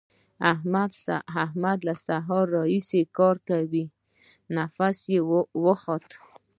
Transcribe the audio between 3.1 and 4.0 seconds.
کار کوي؛